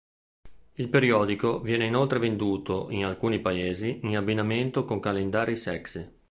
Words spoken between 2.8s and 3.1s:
in